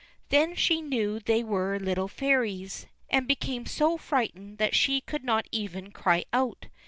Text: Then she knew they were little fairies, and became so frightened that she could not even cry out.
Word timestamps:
Then 0.29 0.55
she 0.55 0.81
knew 0.81 1.19
they 1.19 1.43
were 1.43 1.77
little 1.77 2.07
fairies, 2.07 2.87
and 3.11 3.27
became 3.27 3.67
so 3.67 3.97
frightened 3.99 4.57
that 4.57 4.73
she 4.73 4.99
could 5.01 5.23
not 5.23 5.45
even 5.51 5.91
cry 5.91 6.25
out. 6.33 6.65